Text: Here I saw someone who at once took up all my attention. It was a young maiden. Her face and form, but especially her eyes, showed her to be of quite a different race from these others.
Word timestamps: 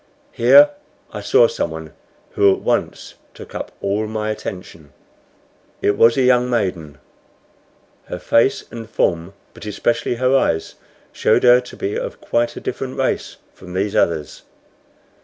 Here 0.31 0.71
I 1.13 1.21
saw 1.21 1.45
someone 1.47 1.93
who 2.31 2.51
at 2.51 2.61
once 2.61 3.13
took 3.35 3.53
up 3.53 3.71
all 3.81 4.07
my 4.07 4.31
attention. 4.31 4.93
It 5.79 5.95
was 5.95 6.17
a 6.17 6.23
young 6.23 6.49
maiden. 6.49 6.97
Her 8.05 8.17
face 8.17 8.63
and 8.71 8.89
form, 8.89 9.33
but 9.53 9.67
especially 9.67 10.15
her 10.15 10.35
eyes, 10.35 10.73
showed 11.11 11.43
her 11.43 11.61
to 11.61 11.77
be 11.77 11.95
of 11.95 12.19
quite 12.19 12.55
a 12.55 12.59
different 12.61 12.97
race 12.97 13.37
from 13.53 13.73
these 13.75 13.95
others. 13.95 14.41